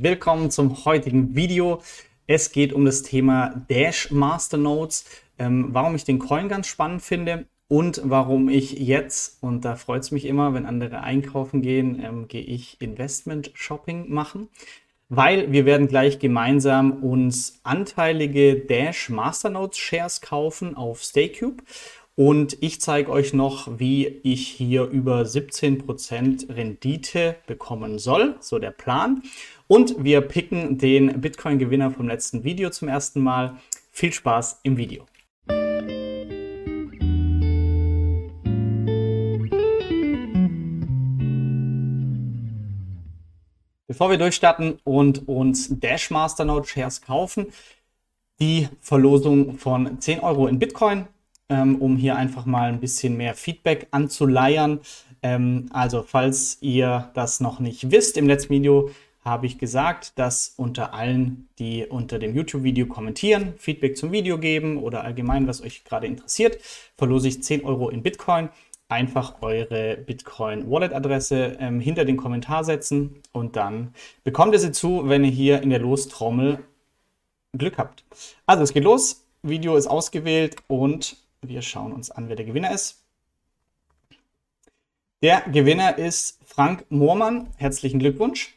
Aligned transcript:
Willkommen 0.00 0.50
zum 0.50 0.86
heutigen 0.86 1.34
Video. 1.34 1.82
Es 2.26 2.50
geht 2.50 2.72
um 2.72 2.86
das 2.86 3.02
Thema 3.02 3.62
Dash 3.68 4.10
Masternodes, 4.10 5.04
ähm, 5.38 5.68
warum 5.72 5.94
ich 5.94 6.04
den 6.04 6.18
Coin 6.18 6.48
ganz 6.48 6.66
spannend 6.66 7.02
finde 7.02 7.44
und 7.68 8.00
warum 8.02 8.48
ich 8.48 8.72
jetzt, 8.72 9.42
und 9.42 9.66
da 9.66 9.76
freut 9.76 10.02
es 10.02 10.10
mich 10.10 10.24
immer, 10.24 10.54
wenn 10.54 10.64
andere 10.64 11.02
einkaufen 11.02 11.60
gehen, 11.60 12.02
ähm, 12.02 12.26
gehe 12.26 12.40
ich 12.40 12.80
Investment 12.80 13.50
Shopping 13.52 14.10
machen, 14.10 14.48
weil 15.10 15.52
wir 15.52 15.66
werden 15.66 15.88
gleich 15.88 16.18
gemeinsam 16.18 17.02
uns 17.02 17.60
anteilige 17.62 18.56
Dash 18.56 19.10
Masternodes 19.10 19.76
Shares 19.76 20.22
kaufen 20.22 20.74
auf 20.74 21.02
StayCube 21.02 21.62
und 22.14 22.58
ich 22.60 22.80
zeige 22.80 23.10
euch 23.10 23.32
noch, 23.32 23.78
wie 23.78 24.06
ich 24.06 24.46
hier 24.46 24.84
über 24.84 25.22
17% 25.22 26.54
Rendite 26.54 27.36
bekommen 27.46 27.98
soll. 27.98 28.36
So 28.40 28.58
der 28.58 28.70
Plan. 28.70 29.22
Und 29.72 30.04
wir 30.04 30.20
picken 30.20 30.76
den 30.76 31.22
Bitcoin-Gewinner 31.22 31.92
vom 31.92 32.06
letzten 32.06 32.44
Video 32.44 32.68
zum 32.68 32.88
ersten 32.88 33.22
Mal. 33.22 33.56
Viel 33.90 34.12
Spaß 34.12 34.60
im 34.64 34.76
Video. 34.76 35.06
Bevor 43.86 44.10
wir 44.10 44.18
durchstarten 44.18 44.78
und 44.84 45.26
uns 45.26 45.70
Dash 45.80 46.10
Masternode 46.10 46.68
Shares 46.68 47.00
kaufen, 47.00 47.46
die 48.40 48.68
Verlosung 48.78 49.56
von 49.56 49.98
10 49.98 50.20
Euro 50.20 50.48
in 50.48 50.58
Bitcoin 50.58 51.06
ähm, 51.48 51.76
um 51.80 51.96
hier 51.96 52.16
einfach 52.16 52.44
mal 52.44 52.68
ein 52.68 52.80
bisschen 52.80 53.16
mehr 53.16 53.34
Feedback 53.34 53.88
anzuleiern. 53.90 54.80
Ähm, 55.22 55.70
also 55.72 56.02
falls 56.02 56.58
ihr 56.60 57.10
das 57.14 57.40
noch 57.40 57.58
nicht 57.58 57.90
wisst, 57.90 58.18
im 58.18 58.26
letzten 58.26 58.50
Video 58.54 58.90
habe 59.24 59.46
ich 59.46 59.58
gesagt, 59.58 60.18
dass 60.18 60.54
unter 60.56 60.94
allen, 60.94 61.48
die 61.58 61.86
unter 61.86 62.18
dem 62.18 62.34
YouTube-Video 62.34 62.86
kommentieren, 62.86 63.54
Feedback 63.56 63.96
zum 63.96 64.10
Video 64.10 64.38
geben 64.38 64.78
oder 64.78 65.04
allgemein, 65.04 65.46
was 65.46 65.62
euch 65.62 65.84
gerade 65.84 66.06
interessiert, 66.06 66.58
verlose 66.96 67.28
ich 67.28 67.42
10 67.42 67.64
Euro 67.64 67.88
in 67.88 68.02
Bitcoin. 68.02 68.48
Einfach 68.88 69.40
eure 69.40 69.96
Bitcoin-Wallet-Adresse 69.96 71.56
ähm, 71.60 71.80
hinter 71.80 72.04
den 72.04 72.16
Kommentar 72.16 72.62
setzen 72.64 73.22
und 73.32 73.56
dann 73.56 73.94
bekommt 74.22 74.52
ihr 74.52 74.58
sie 74.58 74.72
zu, 74.72 75.08
wenn 75.08 75.24
ihr 75.24 75.30
hier 75.30 75.62
in 75.62 75.70
der 75.70 75.78
Lostrommel 75.78 76.58
Glück 77.56 77.78
habt. 77.78 78.04
Also 78.44 78.62
es 78.62 78.72
geht 78.72 78.84
los, 78.84 79.24
Video 79.42 79.76
ist 79.76 79.86
ausgewählt 79.86 80.56
und 80.66 81.16
wir 81.40 81.62
schauen 81.62 81.92
uns 81.92 82.10
an, 82.10 82.28
wer 82.28 82.36
der 82.36 82.44
Gewinner 82.44 82.72
ist. 82.72 83.02
Der 85.22 85.42
Gewinner 85.42 85.98
ist 85.98 86.38
Frank 86.44 86.84
Moormann. 86.90 87.48
Herzlichen 87.56 87.98
Glückwunsch. 87.98 88.54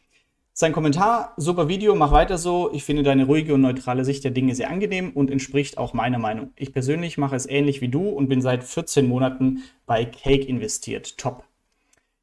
Sein 0.57 0.71
Kommentar, 0.71 1.33
super 1.35 1.67
Video, 1.67 1.95
mach 1.95 2.13
weiter 2.13 2.37
so. 2.37 2.71
Ich 2.71 2.85
finde 2.85 3.03
deine 3.03 3.25
ruhige 3.25 3.53
und 3.53 3.59
neutrale 3.59 4.05
Sicht 4.05 4.23
der 4.23 4.31
Dinge 4.31 4.55
sehr 4.55 4.69
angenehm 4.69 5.11
und 5.11 5.29
entspricht 5.29 5.77
auch 5.77 5.91
meiner 5.91 6.17
Meinung. 6.17 6.53
Ich 6.55 6.71
persönlich 6.71 7.17
mache 7.17 7.35
es 7.35 7.45
ähnlich 7.45 7.81
wie 7.81 7.89
du 7.89 8.07
und 8.07 8.29
bin 8.29 8.41
seit 8.41 8.63
14 8.63 9.05
Monaten 9.05 9.63
bei 9.85 10.05
Cake 10.05 10.47
investiert. 10.47 11.17
Top. 11.17 11.43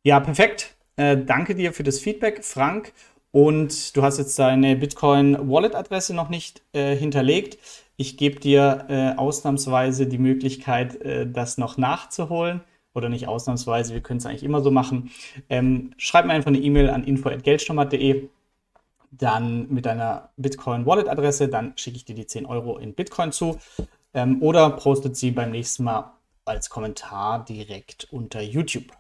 Ja, 0.03 0.19
perfekt. 0.19 0.75
Äh, 0.97 1.19
danke 1.19 1.55
dir 1.55 1.75
für 1.75 1.83
das 1.83 1.99
Feedback, 1.99 2.43
Frank. 2.43 2.95
Und 3.33 3.95
du 3.95 4.03
hast 4.03 4.17
jetzt 4.17 4.39
deine 4.39 4.77
Bitcoin 4.77 5.37
Wallet 5.51 5.75
Adresse 5.75 6.15
noch 6.15 6.31
nicht 6.31 6.63
äh, 6.73 6.97
hinterlegt. 6.97 7.59
Ich 7.99 8.17
gebe 8.17 8.41
dir 8.41 8.87
äh, 8.89 9.19
ausnahmsweise 9.19 10.07
die 10.07 10.17
Möglichkeit, 10.17 10.99
äh, 11.03 11.31
das 11.31 11.59
noch 11.59 11.77
nachzuholen. 11.77 12.63
Oder 12.95 13.09
nicht 13.09 13.27
ausnahmsweise, 13.27 13.95
wir 13.95 14.03
können 14.03 14.19
es 14.19 14.27
eigentlich 14.27 14.43
immer 14.43 14.61
so 14.61 14.71
machen. 14.71 15.11
Ähm, 15.49 15.93
schreib 15.97 16.27
mir 16.27 16.33
einfach 16.33 16.49
eine 16.49 16.59
E-Mail 16.59 16.91
an 16.91 17.05
info.geldstommer.de, 17.05 18.29
dann 19.11 19.69
mit 19.71 19.87
deiner 19.87 20.31
Bitcoin 20.37 20.87
Wallet 20.87 21.09
Adresse, 21.09 21.49
dann 21.49 21.73
schicke 21.77 21.97
ich 21.97 22.05
dir 22.05 22.15
die 22.15 22.27
10 22.27 22.47
Euro 22.47 22.79
in 22.79 22.95
Bitcoin 22.95 23.33
zu. 23.33 23.59
Ähm, 24.15 24.43
oder 24.43 24.71
postet 24.71 25.17
sie 25.17 25.31
beim 25.31 25.51
nächsten 25.51 25.85
Mal 25.85 26.13
als 26.45 26.71
Kommentar 26.71 27.45
direkt 27.45 28.09
unter 28.11 28.43
YouTube. 28.43 28.93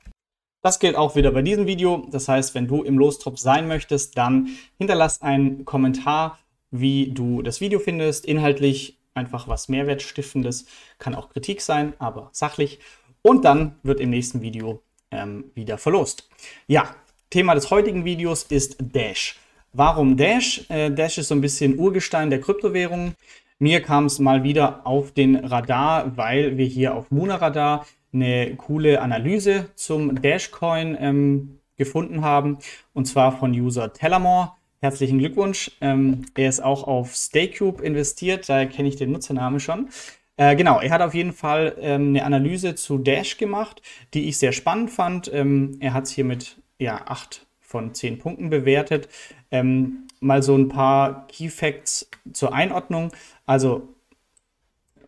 Das 0.63 0.79
gilt 0.79 0.97
auch 0.97 1.17
wieder 1.17 1.33
bei 1.33 1.43
diesem 1.43 1.67
Video. 1.67 2.07
Das 2.11 2.29
heißt, 2.29 2.55
wenn 2.55 2.69
du 2.69 2.83
im 2.83 2.99
Lostop 2.99 3.39
sein 3.39 3.67
möchtest, 3.67 4.17
dann 4.17 4.49
hinterlass 4.79 5.21
einen 5.21 5.65
Kommentar, 5.65 6.39
wie 6.71 7.11
du 7.13 7.43
das 7.43 7.61
Video 7.61 7.81
findest. 7.81 8.25
Inhaltlich 8.27 8.99
einfach 9.15 9.49
was 9.49 9.69
Mehrwertstiftendes, 9.69 10.67
kann 10.99 11.15
auch 11.15 11.31
Kritik 11.31 11.61
sein, 11.61 11.95
aber 11.99 12.31
sachlich. 12.33 12.79
Und 13.23 13.45
dann 13.45 13.77
wird 13.83 14.01
im 14.01 14.11
nächsten 14.11 14.43
Video 14.43 14.83
ähm, 15.11 15.45
wieder 15.55 15.79
verlost. 15.79 16.29
Ja, 16.67 16.95
Thema 17.31 17.55
des 17.55 17.71
heutigen 17.71 18.05
Videos 18.05 18.43
ist 18.45 18.77
Dash. 18.81 19.39
Warum 19.73 20.17
Dash? 20.17 20.67
Äh, 20.69 20.91
Dash 20.91 21.19
ist 21.19 21.29
so 21.29 21.35
ein 21.35 21.41
bisschen 21.41 21.79
Urgestein 21.79 22.31
der 22.31 22.41
Kryptowährungen. 22.41 23.15
Mir 23.59 23.81
kam 23.81 24.07
es 24.07 24.19
mal 24.19 24.43
wieder 24.43 24.87
auf 24.87 25.13
den 25.13 25.37
Radar, 25.37 26.17
weil 26.17 26.59
wir 26.59 26.67
hier 26.67 26.95
auf 26.95 27.11
Muna 27.11 27.37
Radar 27.37 27.87
eine 28.13 28.57
coole 28.57 29.01
Analyse 29.01 29.71
zum 29.77 30.21
Dashcoin 30.21 30.97
ähm, 31.01 31.59
gefunden 31.77 32.23
haben. 32.23 32.59
Und 32.93 33.07
zwar 33.07 33.39
von 33.39 33.53
User 33.53 33.93
Tellamore. 33.93 34.53
Herzlichen 34.81 35.21
Glückwunsch. 35.21 35.71
Ähm, 35.81 36.27
er 36.35 36.49
ist 36.49 36.61
auch 36.61 36.89
auf 36.89 37.15
StayCube 37.15 37.85
investiert, 37.85 38.49
daher 38.49 38.67
kenne 38.67 38.89
ich 38.89 38.97
den 38.97 39.13
Nutzernamen 39.13 39.61
schon. 39.61 39.89
Äh, 40.37 40.57
genau, 40.57 40.81
er 40.81 40.91
hat 40.91 41.03
auf 41.03 41.15
jeden 41.15 41.33
Fall 41.33 41.77
ähm, 41.79 42.09
eine 42.09 42.25
Analyse 42.25 42.75
zu 42.75 42.99
Dash 42.99 43.37
gemacht, 43.37 43.83
die 44.15 44.29
ich 44.29 44.39
sehr 44.39 44.53
spannend 44.53 44.91
fand. 44.91 45.33
Ähm, 45.33 45.77
er 45.81 45.93
hat 45.93 46.05
es 46.05 46.11
hier 46.11 46.25
mit 46.25 46.57
ja, 46.79 47.03
8 47.07 47.47
von 47.61 47.95
10 47.95 48.19
Punkten 48.19 48.51
bewertet. 48.51 49.09
Ähm, 49.51 50.07
mal 50.21 50.43
so 50.43 50.57
ein 50.57 50.69
paar 50.69 51.27
Key 51.29 51.49
Facts 51.49 52.09
zur 52.33 52.55
Einordnung. 52.55 53.13
Also, 53.47 53.89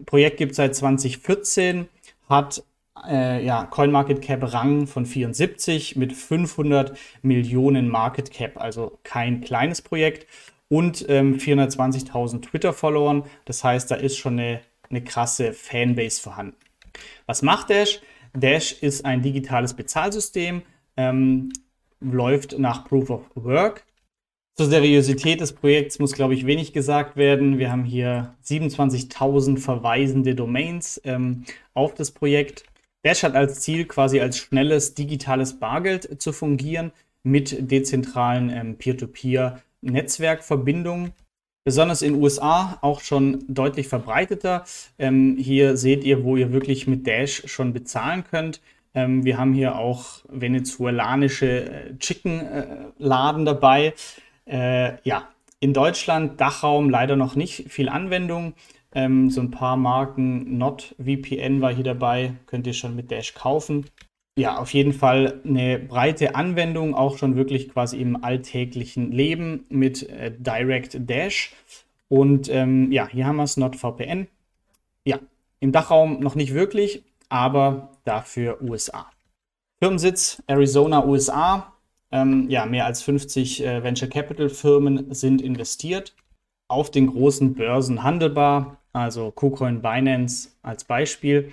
Projekt 0.07 0.39
gibt 0.39 0.53
es 0.53 0.57
seit 0.57 0.75
2014, 0.75 1.89
hat 2.29 2.63
äh, 3.09 3.45
ja, 3.45 3.65
CoinMarketCap 3.65 4.53
Rang 4.53 4.87
von 4.87 5.07
74 5.07 5.97
mit 5.97 6.13
500 6.13 6.97
Millionen 7.23 7.89
Market 7.89 8.31
Cap, 8.31 8.61
also 8.61 8.99
kein 9.03 9.41
kleines 9.41 9.83
Projekt 9.83 10.27
und 10.69 11.05
ähm, 11.09 11.37
420.000 11.37 12.43
Twitter-Followern. 12.43 13.25
Das 13.45 13.63
heißt, 13.63 13.91
da 13.91 13.97
ist 13.97 14.17
schon 14.17 14.39
eine, 14.39 14.61
eine 14.91 15.03
krasse 15.03 15.53
Fanbase 15.53 16.21
vorhanden. 16.21 16.57
Was 17.27 17.43
macht 17.43 17.71
Dash? 17.71 18.01
Dash 18.33 18.73
ist 18.73 19.05
ein 19.05 19.23
digitales 19.23 19.75
Bezahlsystem, 19.75 20.63
ähm, 20.97 21.53
läuft 22.01 22.59
nach 22.59 22.85
Proof 22.85 23.11
of 23.11 23.23
Work. 23.35 23.85
Zur 24.57 24.67
Seriosität 24.67 25.41
des 25.41 25.53
Projekts 25.53 25.99
muss, 25.99 26.13
glaube 26.13 26.35
ich, 26.35 26.47
wenig 26.47 26.73
gesagt 26.73 27.17
werden. 27.17 27.59
Wir 27.59 27.73
haben 27.73 27.83
hier 27.85 28.37
27.000 28.45 29.59
verweisende 29.59 30.37
Domains 30.37 31.01
ähm, 31.05 31.45
auf 31.75 31.95
das 31.95 32.13
Projekt. 32.13 32.65
Dash 33.03 33.25
hat 33.25 33.35
als 33.35 33.61
Ziel, 33.61 33.85
quasi 33.85 34.21
als 34.21 34.39
schnelles 34.39 34.95
digitales 34.95 35.59
Bargeld 35.59 36.23
zu 36.23 36.33
fungieren 36.33 36.93
mit 37.25 37.69
dezentralen 37.71 38.49
ähm, 38.51 38.79
Peer-to-Peer-Netzwerkverbindungen. 38.79 41.13
Besonders 41.65 42.03
in 42.03 42.23
USA 42.23 42.79
auch 42.83 43.01
schon 43.01 43.45
deutlich 43.49 43.89
verbreiteter. 43.89 44.65
Ähm, 44.99 45.37
hier 45.39 45.79
seht 45.79 46.05
ihr, 46.05 46.23
wo 46.23 46.37
ihr 46.37 46.53
wirklich 46.53 46.87
mit 46.87 47.07
Dash 47.07 47.43
schon 47.47 47.73
bezahlen 47.73 48.25
könnt. 48.31 48.61
Ähm, 48.95 49.25
wir 49.25 49.39
haben 49.39 49.55
hier 49.55 49.77
auch 49.77 50.25
venezuelanische 50.29 51.65
äh, 51.65 51.99
Chicken-Laden 51.99 53.43
äh, 53.43 53.45
dabei. 53.45 53.95
Äh, 54.47 55.01
ja, 55.09 55.29
in 55.59 55.73
Deutschland, 55.73 56.39
Dachraum 56.39 56.91
leider 56.91 57.17
noch 57.17 57.35
nicht 57.35 57.71
viel 57.71 57.89
Anwendung. 57.89 58.53
Ähm, 58.95 59.31
so 59.31 59.41
ein 59.41 59.51
paar 59.51 59.79
Marken, 59.79 60.59
NotVPN 60.59 61.63
war 61.63 61.75
hier 61.75 61.85
dabei, 61.85 62.35
könnt 62.47 62.67
ihr 62.67 62.75
schon 62.75 62.95
mit 62.95 63.11
Dash 63.11 63.33
kaufen. 63.33 63.87
Ja, 64.37 64.59
auf 64.59 64.75
jeden 64.75 64.93
Fall 64.93 65.41
eine 65.45 65.79
breite 65.79 66.35
Anwendung, 66.35 66.95
auch 66.95 67.19
schon 67.19 67.37
wirklich 67.37 67.69
quasi 67.69 68.01
im 68.01 68.25
alltäglichen 68.25 69.13
Leben 69.13 69.65
mit 69.69 70.09
äh, 70.09 70.33
Direct 70.37 71.09
Dash. 71.09 71.53
Und 72.09 72.49
ähm, 72.49 72.91
ja, 72.91 73.07
hier 73.09 73.27
haben 73.27 73.37
wir 73.37 73.45
es, 73.45 73.57
NotVPN. 73.57 74.27
Ja, 75.05 75.21
im 75.61 75.71
Dachraum 75.71 76.21
noch 76.21 76.35
nicht 76.35 76.53
wirklich, 76.53 77.05
aber 77.29 77.93
dafür 78.05 78.61
USA. 78.61 79.11
Firmensitz 79.79 80.43
Arizona, 80.47 81.05
USA. 81.05 81.73
Ähm, 82.11 82.49
ja, 82.49 82.67
mehr 82.67 82.87
als 82.87 83.03
50 83.03 83.65
äh, 83.65 83.83
Venture 83.85 84.09
Capital 84.09 84.49
Firmen 84.49 85.15
sind 85.15 85.43
investiert. 85.43 86.15
Auf 86.69 86.91
den 86.91 87.09
großen 87.09 87.55
Börsen 87.55 88.03
handelbar 88.03 88.79
also 88.95 89.33
KuCoin 89.33 89.83
Binance 89.83 90.51
als 90.63 90.85
Beispiel 90.85 91.53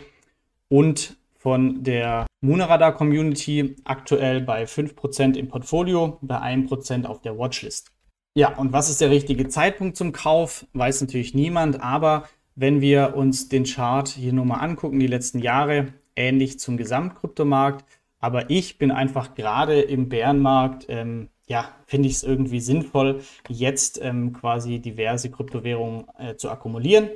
und 0.69 1.17
von 1.41 1.83
der 1.83 2.27
Moonradar 2.41 2.93
Community 2.93 3.75
aktuell 3.83 4.41
bei 4.41 4.65
5% 4.65 5.35
im 5.35 5.47
Portfolio, 5.47 6.19
bei 6.21 6.37
1% 6.37 7.05
auf 7.05 7.21
der 7.21 7.37
Watchlist. 7.37 7.91
Ja, 8.35 8.55
und 8.57 8.71
was 8.73 8.89
ist 8.89 9.01
der 9.01 9.09
richtige 9.09 9.47
Zeitpunkt 9.47 9.97
zum 9.97 10.11
Kauf? 10.11 10.65
Weiß 10.73 11.01
natürlich 11.01 11.33
niemand, 11.33 11.81
aber 11.81 12.29
wenn 12.55 12.79
wir 12.79 13.15
uns 13.15 13.49
den 13.49 13.63
Chart 13.63 14.07
hier 14.07 14.33
nur 14.33 14.45
mal 14.45 14.57
angucken, 14.57 14.99
die 14.99 15.07
letzten 15.07 15.39
Jahre, 15.39 15.93
ähnlich 16.15 16.59
zum 16.59 16.77
Gesamtkryptomarkt, 16.77 17.85
aber 18.19 18.49
ich 18.51 18.77
bin 18.77 18.91
einfach 18.91 19.33
gerade 19.33 19.81
im 19.81 20.09
Bärenmarkt 20.09 20.85
ähm, 20.89 21.29
ja, 21.47 21.69
finde 21.85 22.07
ich 22.07 22.15
es 22.15 22.23
irgendwie 22.23 22.61
sinnvoll, 22.61 23.21
jetzt 23.49 23.99
ähm, 24.01 24.31
quasi 24.31 24.79
diverse 24.79 25.29
Kryptowährungen 25.29 26.05
äh, 26.17 26.35
zu 26.35 26.49
akkumulieren. 26.49 27.09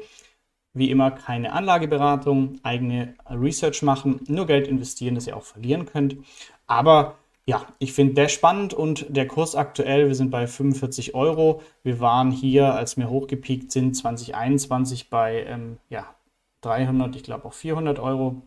Wie 0.76 0.92
immer 0.92 1.10
keine 1.10 1.54
Anlageberatung, 1.54 2.60
eigene 2.62 3.16
Research 3.30 3.82
machen, 3.82 4.20
nur 4.28 4.46
Geld 4.46 4.68
investieren, 4.68 5.16
das 5.16 5.26
ihr 5.26 5.36
auch 5.36 5.44
verlieren 5.44 5.88
könnt. 5.88 6.18
Aber 6.68 7.16
ja, 7.48 7.66
ich 7.80 7.94
finde 7.94 8.16
der 8.16 8.28
spannend 8.28 8.74
und 8.74 9.06
der 9.10 9.28
Kurs 9.28 9.56
aktuell, 9.56 10.08
wir 10.08 10.16
sind 10.16 10.32
bei 10.32 10.48
45 10.48 11.16
Euro. 11.16 11.62
Wir 11.84 12.00
waren 12.00 12.32
hier, 12.32 12.74
als 12.74 12.98
wir 12.98 13.10
hochgepiekt 13.10 13.72
sind, 13.72 13.96
2021 13.96 15.10
bei 15.10 15.44
ähm, 15.44 15.78
ja, 15.90 16.16
300, 16.62 17.16
ich 17.16 17.24
glaube 17.24 17.46
auch 17.46 17.54
400 17.54 18.00
Euro. 18.00 18.42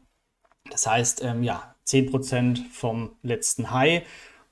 Das 0.71 0.87
heißt, 0.87 1.23
ähm, 1.25 1.43
ja, 1.43 1.75
10% 1.87 2.59
vom 2.71 3.13
letzten 3.23 3.71
High. 3.71 4.03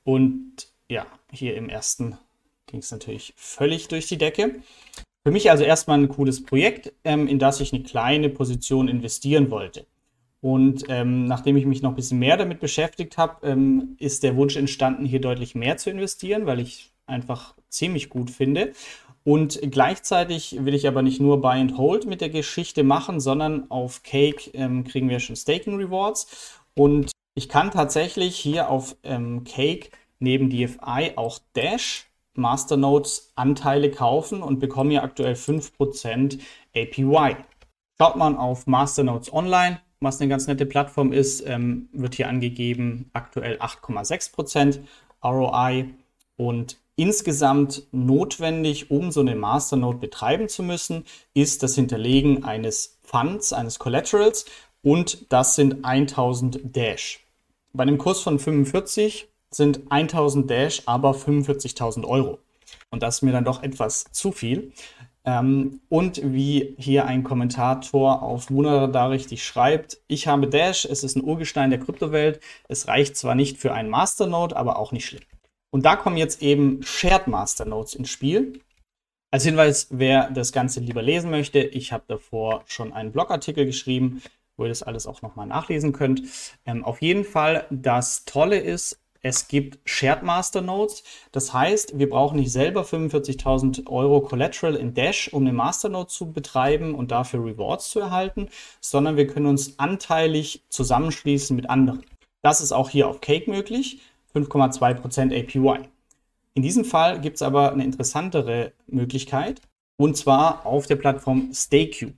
Und 0.04 0.72
ja, 0.88 1.06
hier 1.32 1.56
im 1.56 1.68
ersten 1.68 2.16
ging 2.66 2.80
es 2.80 2.90
natürlich 2.90 3.34
völlig 3.36 3.88
durch 3.88 4.06
die 4.06 4.18
Decke. 4.18 4.62
Für 5.26 5.32
mich 5.32 5.50
also 5.50 5.64
erstmal 5.64 5.98
ein 5.98 6.08
cooles 6.08 6.44
Projekt, 6.44 6.92
ähm, 7.02 7.26
in 7.26 7.40
das 7.40 7.60
ich 7.60 7.72
eine 7.72 7.82
kleine 7.82 8.28
Position 8.28 8.86
investieren 8.86 9.50
wollte. 9.50 9.84
Und 10.40 10.84
ähm, 10.88 11.24
nachdem 11.24 11.56
ich 11.56 11.66
mich 11.66 11.82
noch 11.82 11.90
ein 11.90 11.96
bisschen 11.96 12.20
mehr 12.20 12.36
damit 12.36 12.60
beschäftigt 12.60 13.18
habe, 13.18 13.44
ähm, 13.44 13.96
ist 13.98 14.22
der 14.22 14.36
Wunsch 14.36 14.54
entstanden, 14.54 15.04
hier 15.04 15.20
deutlich 15.20 15.56
mehr 15.56 15.78
zu 15.78 15.90
investieren, 15.90 16.46
weil 16.46 16.60
ich 16.60 16.92
einfach 17.06 17.56
ziemlich 17.68 18.08
gut 18.08 18.30
finde. 18.30 18.70
Und 19.24 19.58
gleichzeitig 19.68 20.64
will 20.64 20.74
ich 20.74 20.86
aber 20.86 21.02
nicht 21.02 21.20
nur 21.20 21.40
Buy 21.40 21.58
and 21.58 21.76
Hold 21.76 22.06
mit 22.06 22.20
der 22.20 22.30
Geschichte 22.30 22.84
machen, 22.84 23.18
sondern 23.18 23.68
auf 23.68 24.04
Cake 24.04 24.52
ähm, 24.54 24.84
kriegen 24.84 25.08
wir 25.08 25.18
schon 25.18 25.34
Staking 25.34 25.74
Rewards. 25.74 26.60
Und 26.76 27.10
ich 27.34 27.48
kann 27.48 27.72
tatsächlich 27.72 28.36
hier 28.36 28.70
auf 28.70 28.94
ähm, 29.02 29.42
Cake 29.42 29.90
neben 30.20 30.50
DFI 30.50 31.14
auch 31.16 31.40
Dash 31.56 32.05
Masternodes 32.36 33.32
Anteile 33.36 33.90
kaufen 33.90 34.42
und 34.42 34.58
bekomme 34.58 34.90
hier 34.90 35.02
aktuell 35.02 35.34
5% 35.34 36.38
APY. 36.74 37.36
Schaut 37.98 38.16
man 38.16 38.36
auf 38.36 38.66
Masternodes 38.66 39.32
Online, 39.32 39.80
was 40.00 40.20
eine 40.20 40.28
ganz 40.28 40.46
nette 40.46 40.66
Plattform 40.66 41.12
ist, 41.12 41.46
ähm, 41.46 41.88
wird 41.92 42.14
hier 42.14 42.28
angegeben 42.28 43.10
aktuell 43.12 43.58
8,6% 43.58 44.80
ROI 45.24 45.90
und 46.36 46.76
insgesamt 46.96 47.86
notwendig, 47.92 48.90
um 48.90 49.10
so 49.10 49.20
eine 49.20 49.36
Masternode 49.36 49.98
betreiben 49.98 50.48
zu 50.48 50.62
müssen, 50.62 51.04
ist 51.34 51.62
das 51.62 51.74
Hinterlegen 51.74 52.44
eines 52.44 52.98
Funds, 53.02 53.52
eines 53.52 53.78
Collaterals 53.78 54.46
und 54.82 55.32
das 55.32 55.54
sind 55.54 55.84
1000 55.84 56.60
Dash. 56.76 57.20
Bei 57.72 57.82
einem 57.82 57.98
Kurs 57.98 58.20
von 58.20 58.38
45 58.38 59.28
sind 59.50 59.90
1000 59.90 60.50
Dash 60.50 60.82
aber 60.86 61.12
45.000 61.12 62.04
Euro. 62.04 62.38
Und 62.90 63.02
das 63.02 63.16
ist 63.16 63.22
mir 63.22 63.32
dann 63.32 63.44
doch 63.44 63.62
etwas 63.62 64.04
zu 64.12 64.32
viel. 64.32 64.72
Ähm, 65.24 65.80
und 65.88 66.20
wie 66.22 66.76
hier 66.78 67.06
ein 67.06 67.24
Kommentator 67.24 68.22
auf 68.22 68.48
Munadar 68.48 69.10
richtig 69.10 69.44
schreibt, 69.44 69.98
ich 70.06 70.28
habe 70.28 70.48
Dash, 70.48 70.84
es 70.84 71.02
ist 71.02 71.16
ein 71.16 71.24
Urgestein 71.24 71.70
der 71.70 71.80
Kryptowelt. 71.80 72.40
Es 72.68 72.86
reicht 72.86 73.16
zwar 73.16 73.34
nicht 73.34 73.58
für 73.58 73.74
einen 73.74 73.90
Masternode, 73.90 74.56
aber 74.56 74.78
auch 74.78 74.92
nicht 74.92 75.06
schlimm. 75.06 75.22
Und 75.70 75.84
da 75.84 75.96
kommen 75.96 76.16
jetzt 76.16 76.42
eben 76.42 76.82
Shared 76.82 77.26
Masternodes 77.26 77.94
ins 77.94 78.08
Spiel. 78.08 78.60
Als 79.32 79.44
Hinweis, 79.44 79.88
wer 79.90 80.30
das 80.30 80.52
Ganze 80.52 80.80
lieber 80.80 81.02
lesen 81.02 81.30
möchte, 81.30 81.58
ich 81.58 81.92
habe 81.92 82.04
davor 82.06 82.62
schon 82.66 82.92
einen 82.92 83.10
Blogartikel 83.10 83.66
geschrieben, 83.66 84.22
wo 84.56 84.64
ihr 84.64 84.68
das 84.68 84.84
alles 84.84 85.06
auch 85.06 85.22
nochmal 85.22 85.46
nachlesen 85.46 85.92
könnt. 85.92 86.22
Ähm, 86.64 86.84
auf 86.84 87.02
jeden 87.02 87.24
Fall, 87.24 87.66
das 87.70 88.24
Tolle 88.24 88.58
ist, 88.58 89.00
es 89.28 89.48
gibt 89.48 89.80
Shared 89.84 90.22
Master 90.22 90.60
Nodes. 90.60 91.02
Das 91.32 91.52
heißt, 91.52 91.98
wir 91.98 92.08
brauchen 92.08 92.38
nicht 92.38 92.52
selber 92.52 92.82
45.000 92.82 93.88
Euro 93.88 94.20
Collateral 94.20 94.76
in 94.76 94.94
Dash, 94.94 95.32
um 95.32 95.42
eine 95.42 95.52
Masternode 95.52 96.06
zu 96.06 96.30
betreiben 96.30 96.94
und 96.94 97.10
dafür 97.10 97.44
Rewards 97.44 97.90
zu 97.90 97.98
erhalten, 97.98 98.48
sondern 98.80 99.16
wir 99.16 99.26
können 99.26 99.46
uns 99.46 99.80
anteilig 99.80 100.62
zusammenschließen 100.68 101.56
mit 101.56 101.68
anderen. 101.68 102.04
Das 102.42 102.60
ist 102.60 102.70
auch 102.70 102.88
hier 102.88 103.08
auf 103.08 103.20
Cake 103.20 103.50
möglich, 103.50 104.00
5,2% 104.32 105.36
APY. 105.36 105.88
In 106.54 106.62
diesem 106.62 106.84
Fall 106.84 107.20
gibt 107.20 107.36
es 107.36 107.42
aber 107.42 107.72
eine 107.72 107.82
interessantere 107.82 108.74
Möglichkeit, 108.86 109.60
und 109.96 110.16
zwar 110.16 110.64
auf 110.64 110.86
der 110.86 110.96
Plattform 110.96 111.50
StayCube. 111.52 112.14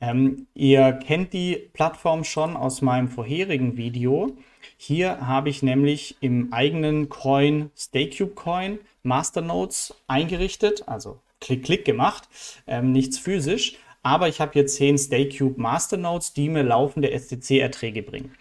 Ähm, 0.00 0.46
ihr 0.54 0.92
kennt 0.92 1.34
die 1.34 1.68
Plattform 1.74 2.24
schon 2.24 2.56
aus 2.56 2.80
meinem 2.80 3.08
vorherigen 3.08 3.76
Video. 3.76 4.36
Hier 4.76 5.26
habe 5.26 5.48
ich 5.48 5.62
nämlich 5.62 6.16
im 6.20 6.52
eigenen 6.52 7.08
Coin, 7.08 7.70
StayCube 7.76 8.34
Coin, 8.34 8.78
Masternodes 9.02 9.94
eingerichtet, 10.06 10.84
also 10.86 11.20
Klick-Klick 11.40 11.84
gemacht, 11.84 12.28
ähm, 12.66 12.92
nichts 12.92 13.18
physisch. 13.18 13.76
Aber 14.02 14.28
ich 14.28 14.40
habe 14.40 14.52
hier 14.52 14.66
10 14.66 14.98
StayCube 14.98 15.60
Masternodes, 15.60 16.32
die 16.32 16.48
mir 16.48 16.62
laufende 16.62 17.10
STC-Erträge 17.10 18.02
bringen. 18.02 18.32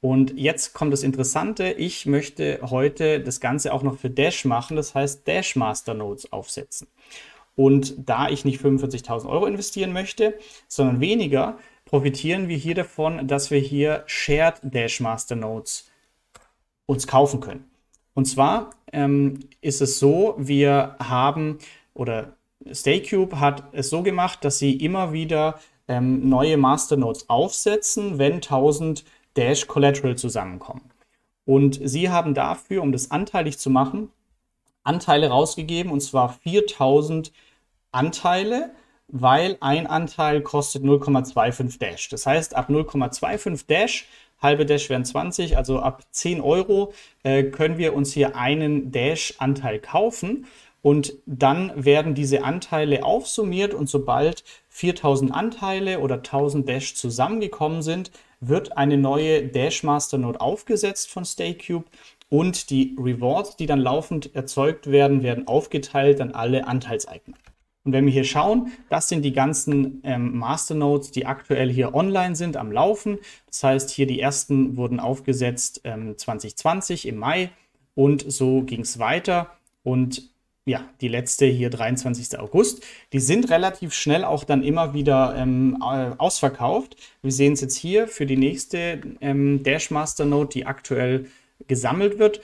Und 0.00 0.38
jetzt 0.38 0.74
kommt 0.74 0.92
das 0.92 1.02
Interessante. 1.02 1.72
Ich 1.72 2.06
möchte 2.06 2.60
heute 2.62 3.20
das 3.20 3.40
Ganze 3.40 3.72
auch 3.72 3.82
noch 3.82 3.98
für 3.98 4.10
Dash 4.10 4.44
machen, 4.44 4.76
das 4.76 4.94
heißt 4.94 5.26
Dash 5.26 5.56
Masternodes 5.56 6.32
aufsetzen. 6.32 6.86
Und 7.56 8.08
da 8.08 8.28
ich 8.28 8.44
nicht 8.44 8.62
45.000 8.62 9.28
Euro 9.28 9.46
investieren 9.46 9.92
möchte, 9.92 10.38
sondern 10.68 11.00
weniger, 11.00 11.58
profitieren 11.88 12.48
wir 12.48 12.56
hier 12.56 12.74
davon, 12.74 13.26
dass 13.26 13.50
wir 13.50 13.58
hier 13.58 14.04
Shared 14.06 14.60
Dash 14.62 15.00
Master 15.00 15.36
Nodes 15.36 15.90
uns 16.86 17.06
kaufen 17.06 17.40
können. 17.40 17.64
Und 18.14 18.26
zwar 18.26 18.70
ähm, 18.92 19.40
ist 19.62 19.80
es 19.80 19.98
so, 19.98 20.34
wir 20.36 20.96
haben 20.98 21.58
oder 21.94 22.36
StayCube 22.70 23.40
hat 23.40 23.64
es 23.72 23.88
so 23.88 24.02
gemacht, 24.02 24.44
dass 24.44 24.58
sie 24.58 24.76
immer 24.76 25.12
wieder 25.12 25.58
ähm, 25.88 26.28
neue 26.28 26.58
Masternodes 26.58 27.30
aufsetzen, 27.30 28.18
wenn 28.18 28.34
1000 28.34 29.04
Dash 29.34 29.66
Collateral 29.66 30.16
zusammenkommen. 30.16 30.82
Und 31.46 31.80
sie 31.82 32.10
haben 32.10 32.34
dafür, 32.34 32.82
um 32.82 32.92
das 32.92 33.10
anteilig 33.10 33.58
zu 33.58 33.70
machen, 33.70 34.10
Anteile 34.82 35.28
rausgegeben, 35.28 35.90
und 35.90 36.00
zwar 36.00 36.34
4000 36.34 37.32
Anteile 37.92 38.72
weil 39.08 39.56
ein 39.60 39.86
Anteil 39.86 40.42
kostet 40.42 40.84
0,25 40.84 41.78
Dash. 41.78 42.08
Das 42.08 42.26
heißt, 42.26 42.54
ab 42.54 42.68
0,25 42.68 43.66
Dash, 43.66 44.06
halbe 44.40 44.66
Dash 44.66 44.88
wären 44.90 45.04
20, 45.04 45.56
also 45.56 45.80
ab 45.80 46.02
10 46.10 46.40
Euro 46.40 46.92
äh, 47.22 47.44
können 47.44 47.78
wir 47.78 47.94
uns 47.94 48.12
hier 48.12 48.36
einen 48.36 48.92
Dash-Anteil 48.92 49.80
kaufen. 49.80 50.46
Und 50.80 51.14
dann 51.26 51.72
werden 51.74 52.14
diese 52.14 52.44
Anteile 52.44 53.04
aufsummiert 53.04 53.74
und 53.74 53.88
sobald 53.88 54.44
4000 54.68 55.34
Anteile 55.34 55.98
oder 55.98 56.16
1000 56.16 56.68
Dash 56.68 56.94
zusammengekommen 56.94 57.82
sind, 57.82 58.12
wird 58.40 58.76
eine 58.76 58.96
neue 58.96 59.48
Dash 59.48 59.82
Master 59.82 60.18
Node 60.18 60.40
aufgesetzt 60.40 61.10
von 61.10 61.24
StayCube 61.24 61.86
und 62.30 62.70
die 62.70 62.96
Rewards, 62.98 63.56
die 63.56 63.66
dann 63.66 63.80
laufend 63.80 64.34
erzeugt 64.36 64.90
werden, 64.90 65.22
werden 65.24 65.48
aufgeteilt 65.48 66.20
an 66.20 66.32
alle 66.32 66.68
Anteilseigner. 66.68 67.34
Und 67.84 67.92
wenn 67.92 68.04
wir 68.04 68.12
hier 68.12 68.24
schauen, 68.24 68.72
das 68.90 69.08
sind 69.08 69.22
die 69.22 69.32
ganzen 69.32 70.00
ähm, 70.04 70.36
Masternodes, 70.36 71.10
die 71.10 71.26
aktuell 71.26 71.70
hier 71.70 71.94
online 71.94 72.36
sind, 72.36 72.56
am 72.56 72.72
Laufen. 72.72 73.18
Das 73.46 73.62
heißt, 73.64 73.90
hier 73.90 74.06
die 74.06 74.20
ersten 74.20 74.76
wurden 74.76 75.00
aufgesetzt 75.00 75.80
ähm, 75.84 76.16
2020 76.18 77.06
im 77.06 77.16
Mai 77.16 77.50
und 77.94 78.30
so 78.30 78.62
ging 78.62 78.82
es 78.82 78.98
weiter. 78.98 79.50
Und 79.82 80.30
ja, 80.68 80.84
die 81.00 81.08
letzte 81.08 81.46
hier 81.46 81.70
23. 81.70 82.38
August. 82.38 82.84
Die 83.14 83.20
sind 83.20 83.48
relativ 83.50 83.94
schnell 83.94 84.22
auch 84.22 84.44
dann 84.44 84.62
immer 84.62 84.92
wieder 84.92 85.34
ähm, 85.36 85.80
ausverkauft. 85.80 86.96
Wir 87.22 87.32
sehen 87.32 87.54
es 87.54 87.62
jetzt 87.62 87.76
hier 87.76 88.06
für 88.06 88.26
die 88.26 88.36
nächste 88.36 89.00
ähm, 89.22 89.62
Dash 89.62 89.90
Master 89.90 90.26
Node, 90.26 90.50
die 90.50 90.66
aktuell 90.66 91.26
gesammelt 91.66 92.18
wird, 92.18 92.40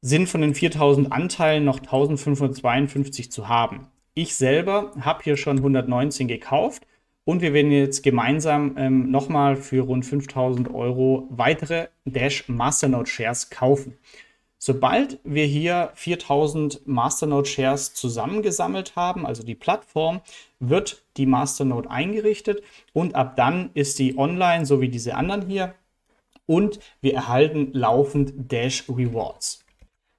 sind 0.00 0.28
von 0.28 0.40
den 0.40 0.54
4000 0.54 1.12
Anteilen 1.12 1.64
noch 1.64 1.78
1552 1.78 3.30
zu 3.30 3.48
haben. 3.48 3.86
Ich 4.14 4.34
selber 4.34 4.92
habe 5.00 5.24
hier 5.24 5.38
schon 5.38 5.56
119 5.56 6.28
gekauft 6.28 6.86
und 7.24 7.40
wir 7.40 7.54
werden 7.54 7.72
jetzt 7.72 8.02
gemeinsam 8.02 8.76
ähm, 8.76 9.10
nochmal 9.10 9.56
für 9.56 9.84
rund 9.84 10.04
5000 10.04 10.74
Euro 10.74 11.26
weitere 11.30 11.88
Dash 12.04 12.46
Masternode 12.46 13.06
Shares 13.06 13.48
kaufen. 13.48 13.96
Sobald 14.58 15.18
wir 15.24 15.46
hier 15.46 15.92
4000 15.94 16.86
Masternode 16.86 17.48
Shares 17.48 17.94
zusammengesammelt 17.94 18.96
haben, 18.96 19.24
also 19.24 19.44
die 19.44 19.54
Plattform, 19.54 20.20
wird 20.60 21.02
die 21.16 21.26
Masternode 21.26 21.90
eingerichtet 21.90 22.62
und 22.92 23.14
ab 23.14 23.34
dann 23.36 23.70
ist 23.72 23.98
die 23.98 24.18
online, 24.18 24.66
so 24.66 24.82
wie 24.82 24.88
diese 24.90 25.14
anderen 25.14 25.46
hier. 25.48 25.74
Und 26.44 26.80
wir 27.00 27.14
erhalten 27.14 27.70
laufend 27.72 28.52
Dash 28.52 28.84
Rewards. 28.90 29.64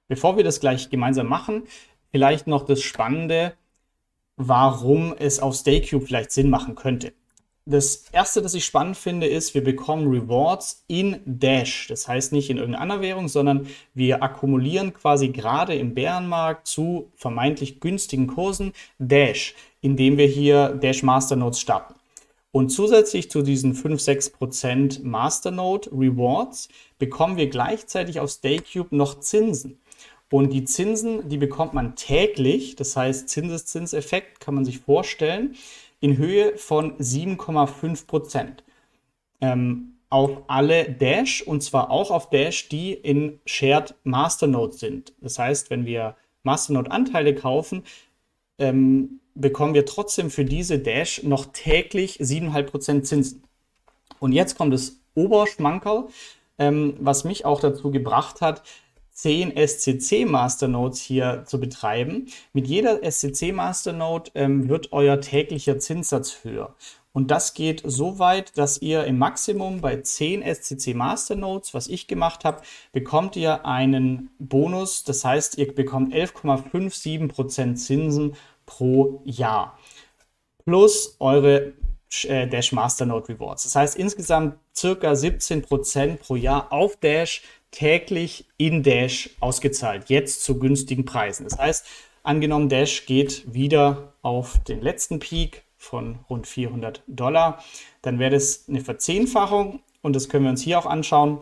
Bevor 0.08 0.36
wir 0.36 0.42
das 0.42 0.58
gleich 0.58 0.90
gemeinsam 0.90 1.28
machen, 1.28 1.62
vielleicht 2.10 2.48
noch 2.48 2.66
das 2.66 2.82
Spannende, 2.82 3.54
warum 4.36 5.14
es 5.18 5.40
auf 5.40 5.54
StayCube 5.54 6.06
vielleicht 6.06 6.32
Sinn 6.32 6.50
machen 6.50 6.74
könnte. 6.74 7.12
das 7.66 8.04
erste, 8.12 8.42
das 8.42 8.52
ich 8.52 8.66
spannend 8.66 8.96
finde, 8.96 9.26
ist, 9.26 9.54
wir 9.54 9.64
bekommen 9.64 10.08
Rewards 10.08 10.84
in 10.86 11.20
Dash. 11.24 11.86
Das 11.88 12.06
heißt 12.06 12.32
nicht 12.32 12.50
in 12.50 12.58
irgendeiner 12.58 13.00
Währung, 13.00 13.28
sondern 13.28 13.66
wir 13.94 14.22
akkumulieren 14.22 14.92
quasi 14.92 15.28
gerade 15.28 15.74
im 15.74 15.94
Bärenmarkt 15.94 16.66
zu 16.66 17.10
vermeintlich 17.14 17.80
günstigen 17.80 18.26
Kursen 18.26 18.72
Dash, 18.98 19.54
indem 19.80 20.18
wir 20.18 20.26
hier 20.26 20.70
Dash 20.70 21.02
Masternodes 21.02 21.60
starten. 21.60 21.94
Und 22.54 22.68
zusätzlich 22.68 23.32
zu 23.32 23.42
diesen 23.42 23.74
5-6% 23.74 25.02
Masternode 25.02 25.90
Rewards 25.90 26.68
bekommen 26.98 27.36
wir 27.36 27.48
gleichzeitig 27.48 28.20
auf 28.20 28.30
StakeCube 28.30 28.94
noch 28.94 29.18
Zinsen. 29.18 29.80
Und 30.34 30.52
die 30.52 30.64
Zinsen, 30.64 31.28
die 31.28 31.36
bekommt 31.38 31.74
man 31.74 31.94
täglich, 31.94 32.74
das 32.74 32.96
heißt 32.96 33.28
Zinseszinseffekt 33.28 34.40
kann 34.40 34.56
man 34.56 34.64
sich 34.64 34.80
vorstellen, 34.80 35.54
in 36.00 36.16
Höhe 36.16 36.58
von 36.58 36.98
7,5% 36.98 38.48
ähm, 39.40 39.92
auf 40.10 40.42
alle 40.48 40.90
Dash 40.90 41.40
und 41.40 41.62
zwar 41.62 41.88
auch 41.88 42.10
auf 42.10 42.30
Dash, 42.30 42.68
die 42.68 42.94
in 42.94 43.38
Shared 43.46 43.94
Masternode 44.02 44.72
sind. 44.72 45.12
Das 45.20 45.38
heißt, 45.38 45.70
wenn 45.70 45.86
wir 45.86 46.16
Masternode-Anteile 46.42 47.36
kaufen, 47.36 47.84
ähm, 48.58 49.20
bekommen 49.36 49.74
wir 49.74 49.86
trotzdem 49.86 50.30
für 50.30 50.44
diese 50.44 50.80
Dash 50.80 51.22
noch 51.22 51.46
täglich 51.52 52.18
7,5% 52.20 53.02
Zinsen. 53.04 53.44
Und 54.18 54.32
jetzt 54.32 54.58
kommt 54.58 54.74
das 54.74 54.96
Oberschmankerl, 55.14 56.08
ähm, 56.58 56.96
was 56.98 57.22
mich 57.22 57.44
auch 57.44 57.60
dazu 57.60 57.92
gebracht 57.92 58.40
hat, 58.40 58.64
10 59.14 59.56
SCC 59.56 60.26
Masternodes 60.26 61.00
hier 61.00 61.44
zu 61.46 61.58
betreiben. 61.58 62.26
Mit 62.52 62.66
jeder 62.66 63.00
SCC 63.08 63.52
Masternode 63.52 64.30
ähm, 64.34 64.68
wird 64.68 64.92
euer 64.92 65.20
täglicher 65.20 65.78
Zinssatz 65.78 66.38
höher. 66.42 66.74
Und 67.12 67.30
das 67.30 67.54
geht 67.54 67.80
so 67.84 68.18
weit, 68.18 68.58
dass 68.58 68.82
ihr 68.82 69.04
im 69.04 69.18
Maximum 69.18 69.80
bei 69.80 70.00
10 70.00 70.42
SCC 70.42 70.94
Masternodes, 70.94 71.72
was 71.72 71.86
ich 71.86 72.08
gemacht 72.08 72.44
habe, 72.44 72.62
bekommt 72.90 73.36
ihr 73.36 73.64
einen 73.64 74.30
Bonus. 74.40 75.04
Das 75.04 75.24
heißt, 75.24 75.56
ihr 75.58 75.72
bekommt 75.72 76.12
11,57% 76.12 77.76
Zinsen 77.76 78.34
pro 78.66 79.22
Jahr. 79.24 79.78
Plus 80.64 81.14
eure 81.20 81.74
äh, 82.24 82.48
Dash 82.48 82.72
Masternode 82.72 83.28
Rewards. 83.28 83.62
Das 83.62 83.76
heißt 83.76 83.96
insgesamt 83.96 84.56
circa 84.74 85.12
17% 85.12 86.16
pro 86.16 86.34
Jahr 86.34 86.72
auf 86.72 86.96
Dash 86.96 87.42
täglich 87.74 88.46
in 88.56 88.84
Dash 88.84 89.30
ausgezahlt, 89.40 90.08
jetzt 90.08 90.44
zu 90.44 90.60
günstigen 90.60 91.04
Preisen. 91.04 91.44
Das 91.44 91.58
heißt, 91.58 91.86
angenommen, 92.22 92.68
Dash 92.68 93.04
geht 93.04 93.52
wieder 93.52 94.14
auf 94.22 94.62
den 94.62 94.80
letzten 94.80 95.18
Peak 95.18 95.64
von 95.76 96.20
rund 96.30 96.46
400 96.46 97.02
Dollar, 97.08 97.62
dann 98.00 98.18
wäre 98.18 98.30
das 98.30 98.68
eine 98.68 98.80
Verzehnfachung 98.80 99.80
und 100.02 100.14
das 100.14 100.28
können 100.28 100.44
wir 100.44 100.50
uns 100.50 100.62
hier 100.62 100.78
auch 100.78 100.86
anschauen. 100.86 101.40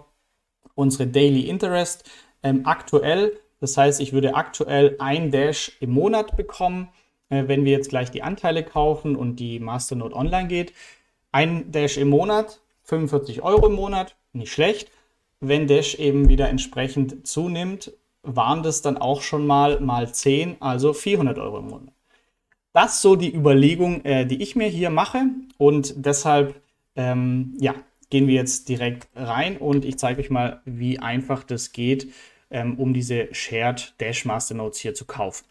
Unsere 0.74 1.06
Daily 1.06 1.42
Interest 1.42 2.10
ähm, 2.42 2.62
aktuell, 2.64 3.38
das 3.60 3.76
heißt, 3.76 4.00
ich 4.00 4.14
würde 4.14 4.34
aktuell 4.34 4.96
ein 4.98 5.30
Dash 5.30 5.76
im 5.80 5.90
Monat 5.90 6.34
bekommen, 6.36 6.88
äh, 7.28 7.44
wenn 7.46 7.66
wir 7.66 7.72
jetzt 7.72 7.90
gleich 7.90 8.10
die 8.10 8.22
Anteile 8.22 8.64
kaufen 8.64 9.16
und 9.16 9.36
die 9.36 9.60
Masternode 9.60 10.16
online 10.16 10.48
geht. 10.48 10.72
Ein 11.30 11.70
Dash 11.70 11.98
im 11.98 12.08
Monat, 12.08 12.60
45 12.84 13.42
Euro 13.42 13.66
im 13.66 13.74
Monat, 13.74 14.16
nicht 14.32 14.50
schlecht 14.50 14.90
wenn 15.42 15.66
Dash 15.66 15.96
eben 15.96 16.28
wieder 16.28 16.48
entsprechend 16.48 17.26
zunimmt, 17.26 17.92
waren 18.22 18.62
das 18.62 18.80
dann 18.80 18.96
auch 18.96 19.20
schon 19.20 19.46
mal 19.46 19.80
mal 19.80 20.12
10, 20.12 20.56
also 20.60 20.92
400 20.92 21.38
Euro 21.38 21.58
im 21.58 21.66
Monat. 21.66 21.94
Das 22.72 22.94
ist 22.94 23.02
so 23.02 23.16
die 23.16 23.34
Überlegung, 23.34 24.04
äh, 24.04 24.24
die 24.24 24.40
ich 24.42 24.56
mir 24.56 24.68
hier 24.68 24.88
mache 24.88 25.24
und 25.58 25.94
deshalb 25.96 26.62
ähm, 26.94 27.56
ja, 27.58 27.74
gehen 28.08 28.28
wir 28.28 28.34
jetzt 28.34 28.68
direkt 28.68 29.08
rein 29.16 29.56
und 29.56 29.84
ich 29.84 29.98
zeige 29.98 30.20
euch 30.20 30.30
mal, 30.30 30.62
wie 30.64 30.98
einfach 30.98 31.42
das 31.42 31.72
geht, 31.72 32.12
ähm, 32.50 32.78
um 32.78 32.94
diese 32.94 33.28
Shared 33.32 33.94
Dash 34.00 34.24
Master 34.24 34.54
Notes 34.54 34.78
hier 34.78 34.94
zu 34.94 35.04
kaufen. 35.04 35.44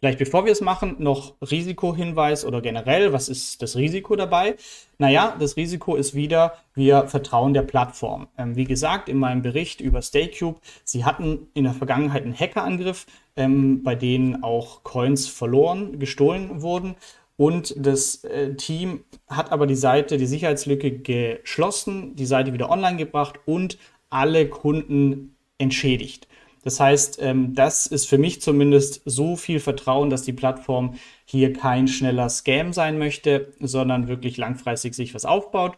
Vielleicht 0.00 0.18
bevor 0.18 0.46
wir 0.46 0.52
es 0.52 0.62
machen, 0.62 0.96
noch 0.98 1.34
Risikohinweis 1.42 2.46
oder 2.46 2.62
generell, 2.62 3.12
was 3.12 3.28
ist 3.28 3.60
das 3.60 3.76
Risiko 3.76 4.16
dabei? 4.16 4.56
Naja, 4.96 5.36
das 5.38 5.58
Risiko 5.58 5.94
ist 5.94 6.14
wieder, 6.14 6.54
wir 6.74 7.06
vertrauen 7.06 7.52
der 7.52 7.62
Plattform. 7.62 8.28
Ähm, 8.38 8.56
wie 8.56 8.64
gesagt, 8.64 9.10
in 9.10 9.18
meinem 9.18 9.42
Bericht 9.42 9.82
über 9.82 10.00
StayCube, 10.00 10.58
sie 10.84 11.04
hatten 11.04 11.48
in 11.52 11.64
der 11.64 11.74
Vergangenheit 11.74 12.24
einen 12.24 12.38
Hackerangriff, 12.38 13.04
ähm, 13.36 13.82
bei 13.82 13.94
denen 13.94 14.42
auch 14.42 14.84
Coins 14.84 15.28
verloren, 15.28 15.98
gestohlen 15.98 16.62
wurden. 16.62 16.96
Und 17.36 17.74
das 17.76 18.24
äh, 18.24 18.54
Team 18.54 19.04
hat 19.28 19.52
aber 19.52 19.66
die 19.66 19.74
Seite, 19.74 20.16
die 20.16 20.26
Sicherheitslücke 20.26 20.92
geschlossen, 21.00 22.16
die 22.16 22.26
Seite 22.26 22.54
wieder 22.54 22.70
online 22.70 22.96
gebracht 22.96 23.38
und 23.44 23.76
alle 24.08 24.48
Kunden 24.48 25.36
entschädigt. 25.58 26.26
Das 26.62 26.78
heißt, 26.80 27.18
ähm, 27.22 27.54
das 27.54 27.86
ist 27.86 28.06
für 28.06 28.18
mich 28.18 28.42
zumindest 28.42 29.02
so 29.04 29.36
viel 29.36 29.60
Vertrauen, 29.60 30.10
dass 30.10 30.22
die 30.22 30.32
Plattform 30.32 30.94
hier 31.24 31.52
kein 31.52 31.88
schneller 31.88 32.28
Scam 32.28 32.72
sein 32.72 32.98
möchte, 32.98 33.52
sondern 33.60 34.08
wirklich 34.08 34.36
langfristig 34.36 34.94
sich 34.94 35.14
was 35.14 35.24
aufbaut. 35.24 35.76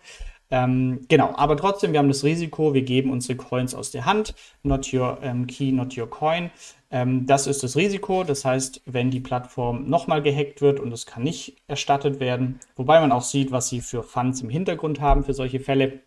Ähm, 0.52 1.00
genau, 1.08 1.32
aber 1.34 1.56
trotzdem, 1.56 1.92
wir 1.92 1.98
haben 1.98 2.08
das 2.08 2.24
Risiko, 2.24 2.74
wir 2.74 2.82
geben 2.82 3.10
unsere 3.10 3.36
Coins 3.36 3.74
aus 3.74 3.90
der 3.90 4.04
Hand. 4.04 4.34
Not 4.62 4.92
your 4.92 5.18
ähm, 5.22 5.46
key, 5.46 5.72
not 5.72 5.96
your 5.96 6.10
coin. 6.10 6.50
Ähm, 6.90 7.26
das 7.26 7.46
ist 7.46 7.62
das 7.62 7.74
Risiko. 7.74 8.22
Das 8.22 8.44
heißt, 8.44 8.82
wenn 8.84 9.10
die 9.10 9.20
Plattform 9.20 9.88
nochmal 9.88 10.20
gehackt 10.20 10.60
wird 10.60 10.78
und 10.78 10.92
es 10.92 11.06
kann 11.06 11.22
nicht 11.22 11.56
erstattet 11.68 12.20
werden, 12.20 12.60
wobei 12.76 13.00
man 13.00 13.12
auch 13.12 13.22
sieht, 13.22 13.50
was 13.50 13.70
sie 13.70 13.80
für 13.80 14.02
Funds 14.02 14.42
im 14.42 14.50
Hintergrund 14.50 15.00
haben 15.00 15.24
für 15.24 15.32
solche 15.32 15.58
Fälle, 15.58 16.00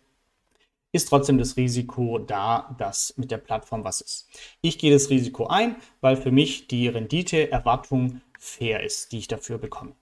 ist 0.96 1.08
trotzdem 1.08 1.38
das 1.38 1.56
Risiko 1.56 2.18
da, 2.18 2.74
dass 2.78 3.14
mit 3.16 3.30
der 3.30 3.38
Plattform 3.38 3.84
was 3.84 4.00
ist. 4.00 4.28
Ich 4.60 4.78
gehe 4.78 4.92
das 4.92 5.10
Risiko 5.10 5.46
ein, 5.46 5.76
weil 6.00 6.16
für 6.16 6.30
mich 6.30 6.66
die 6.66 6.88
Rendite-Erwartung 6.88 8.20
fair 8.38 8.82
ist, 8.82 9.12
die 9.12 9.18
ich 9.18 9.28
dafür 9.28 9.58
bekomme. 9.58 9.92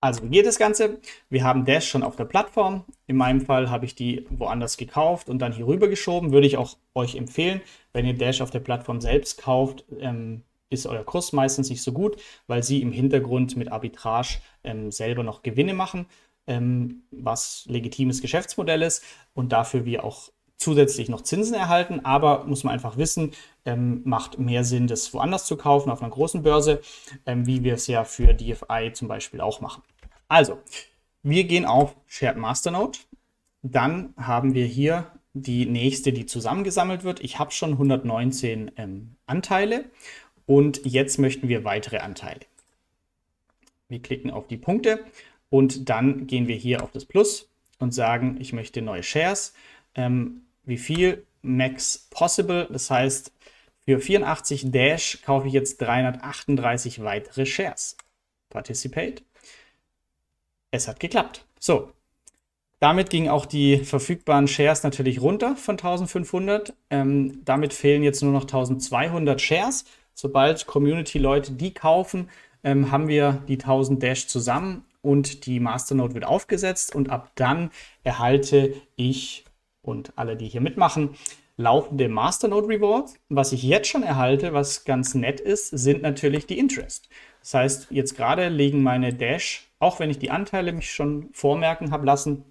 Also 0.00 0.24
wie 0.24 0.30
geht 0.30 0.46
das 0.46 0.58
Ganze? 0.58 0.98
Wir 1.30 1.44
haben 1.44 1.64
Dash 1.64 1.88
schon 1.88 2.02
auf 2.02 2.16
der 2.16 2.24
Plattform. 2.24 2.84
In 3.06 3.16
meinem 3.16 3.40
Fall 3.40 3.70
habe 3.70 3.84
ich 3.84 3.94
die 3.94 4.26
woanders 4.30 4.76
gekauft 4.76 5.28
und 5.28 5.38
dann 5.38 5.52
hier 5.52 5.66
rüber 5.68 5.86
geschoben. 5.86 6.32
Würde 6.32 6.48
ich 6.48 6.56
auch 6.56 6.76
euch 6.94 7.14
empfehlen, 7.14 7.60
wenn 7.92 8.04
ihr 8.04 8.14
Dash 8.14 8.40
auf 8.40 8.50
der 8.50 8.60
Plattform 8.60 9.00
selbst 9.00 9.40
kauft, 9.40 9.84
ähm, 10.00 10.42
ist 10.70 10.86
euer 10.86 11.04
Kurs 11.04 11.32
meistens 11.32 11.70
nicht 11.70 11.82
so 11.82 11.92
gut, 11.92 12.16
weil 12.48 12.62
sie 12.62 12.82
im 12.82 12.90
Hintergrund 12.90 13.56
mit 13.56 13.70
Arbitrage 13.70 14.38
ähm, 14.64 14.90
selber 14.90 15.22
noch 15.22 15.42
Gewinne 15.42 15.74
machen 15.74 16.06
ähm, 16.46 17.02
was 17.10 17.64
legitimes 17.68 18.20
Geschäftsmodell 18.20 18.82
ist 18.82 19.02
und 19.34 19.52
dafür 19.52 19.84
wir 19.84 20.04
auch 20.04 20.30
zusätzlich 20.56 21.08
noch 21.08 21.22
Zinsen 21.22 21.54
erhalten. 21.54 22.04
Aber 22.04 22.44
muss 22.44 22.64
man 22.64 22.72
einfach 22.72 22.96
wissen, 22.96 23.32
ähm, 23.64 24.02
macht 24.04 24.38
mehr 24.38 24.64
Sinn, 24.64 24.86
das 24.86 25.12
woanders 25.12 25.46
zu 25.46 25.56
kaufen, 25.56 25.90
auf 25.90 26.00
einer 26.00 26.10
großen 26.10 26.42
Börse, 26.42 26.80
ähm, 27.26 27.46
wie 27.46 27.64
wir 27.64 27.74
es 27.74 27.86
ja 27.86 28.04
für 28.04 28.34
DFI 28.34 28.92
zum 28.92 29.08
Beispiel 29.08 29.40
auch 29.40 29.60
machen. 29.60 29.82
Also, 30.28 30.58
wir 31.22 31.44
gehen 31.44 31.64
auf 31.64 31.94
Shared 32.06 32.36
Masternode. 32.36 32.98
Dann 33.62 34.14
haben 34.16 34.54
wir 34.54 34.66
hier 34.66 35.06
die 35.34 35.66
nächste, 35.66 36.12
die 36.12 36.26
zusammengesammelt 36.26 37.04
wird. 37.04 37.20
Ich 37.20 37.38
habe 37.38 37.52
schon 37.52 37.72
119 37.72 38.72
ähm, 38.76 39.16
Anteile 39.26 39.84
und 40.46 40.84
jetzt 40.84 41.18
möchten 41.18 41.48
wir 41.48 41.64
weitere 41.64 41.98
Anteile. 41.98 42.40
Wir 43.88 44.00
klicken 44.00 44.30
auf 44.30 44.46
die 44.46 44.56
Punkte 44.56 45.04
und 45.52 45.90
dann 45.90 46.26
gehen 46.26 46.48
wir 46.48 46.56
hier 46.56 46.82
auf 46.82 46.92
das 46.92 47.04
Plus 47.04 47.50
und 47.78 47.92
sagen, 47.92 48.38
ich 48.40 48.54
möchte 48.54 48.80
neue 48.80 49.02
Shares. 49.02 49.52
Ähm, 49.94 50.46
wie 50.64 50.78
viel? 50.78 51.26
Max 51.42 52.08
Possible. 52.08 52.66
Das 52.72 52.90
heißt, 52.90 53.32
für 53.84 54.00
84 54.00 54.70
Dash 54.70 55.20
kaufe 55.22 55.48
ich 55.48 55.52
jetzt 55.52 55.76
338 55.82 57.02
weitere 57.02 57.44
Shares. 57.44 57.98
Participate. 58.48 59.24
Es 60.70 60.88
hat 60.88 61.00
geklappt. 61.00 61.44
So. 61.60 61.92
Damit 62.78 63.10
gingen 63.10 63.28
auch 63.28 63.44
die 63.44 63.76
verfügbaren 63.76 64.48
Shares 64.48 64.82
natürlich 64.84 65.20
runter 65.20 65.54
von 65.56 65.74
1500. 65.74 66.72
Ähm, 66.88 67.44
damit 67.44 67.74
fehlen 67.74 68.02
jetzt 68.02 68.22
nur 68.22 68.32
noch 68.32 68.44
1200 68.44 69.38
Shares. 69.38 69.84
Sobald 70.14 70.66
Community-Leute 70.66 71.52
die 71.52 71.74
kaufen, 71.74 72.30
ähm, 72.64 72.90
haben 72.90 73.06
wir 73.06 73.42
die 73.48 73.58
1000 73.58 74.02
Dash 74.02 74.28
zusammen 74.28 74.86
und 75.02 75.46
die 75.46 75.60
Masternode 75.60 76.14
wird 76.14 76.24
aufgesetzt 76.24 76.94
und 76.94 77.10
ab 77.10 77.32
dann 77.34 77.70
erhalte 78.04 78.74
ich 78.96 79.44
und 79.82 80.12
alle, 80.16 80.36
die 80.36 80.48
hier 80.48 80.60
mitmachen, 80.60 81.16
laufende 81.56 82.08
Masternode 82.08 82.68
Rewards. 82.68 83.14
Was 83.28 83.52
ich 83.52 83.62
jetzt 83.62 83.88
schon 83.88 84.02
erhalte, 84.02 84.52
was 84.52 84.84
ganz 84.84 85.14
nett 85.14 85.40
ist, 85.40 85.68
sind 85.68 86.02
natürlich 86.02 86.46
die 86.46 86.58
Interest. 86.58 87.08
Das 87.40 87.54
heißt, 87.54 87.86
jetzt 87.90 88.16
gerade 88.16 88.48
liegen 88.48 88.82
meine 88.82 89.12
Dash, 89.12 89.68
auch 89.78 89.98
wenn 89.98 90.10
ich 90.10 90.18
die 90.18 90.30
Anteile 90.30 90.72
mich 90.72 90.90
schon 90.90 91.28
vormerken 91.32 91.90
habe 91.90 92.06
lassen, 92.06 92.44